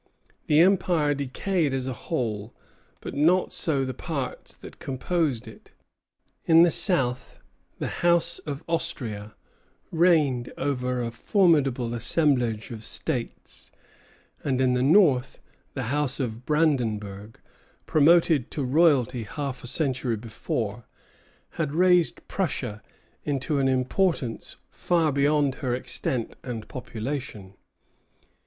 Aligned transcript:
The 0.47 0.61
Empire 0.61 1.13
decayed 1.13 1.75
as 1.75 1.85
a 1.85 1.93
whole; 1.93 2.55
but 3.01 3.13
not 3.13 3.53
so 3.53 3.85
the 3.85 3.93
parts 3.93 4.51
that 4.55 4.79
composed 4.79 5.47
it. 5.47 5.69
In 6.45 6.63
the 6.63 6.71
south 6.71 7.39
the 7.77 7.85
House 8.01 8.39
of 8.39 8.63
Austria 8.67 9.35
reigned 9.91 10.51
over 10.57 11.03
a 11.03 11.11
formidable 11.11 11.93
assemblage 11.93 12.71
of 12.71 12.83
states; 12.83 13.71
and 14.43 14.59
in 14.59 14.73
the 14.73 14.81
north 14.81 15.37
the 15.75 15.83
House 15.93 16.19
of 16.19 16.47
Brandenburg, 16.47 17.39
promoted 17.85 18.49
to 18.49 18.63
royalty 18.63 19.21
half 19.21 19.63
a 19.63 19.67
century 19.67 20.17
before, 20.17 20.87
had 21.61 21.75
raised 21.75 22.27
Prussia 22.27 22.81
into 23.23 23.59
an 23.59 23.67
importance 23.67 24.57
far 24.71 25.11
beyond 25.11 25.53
her 25.61 25.75
extent 25.75 26.37
and 26.41 26.67
population. 26.67 27.53